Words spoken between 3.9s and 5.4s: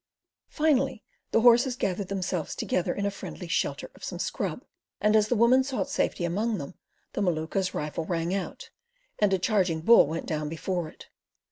of some scrub, and as the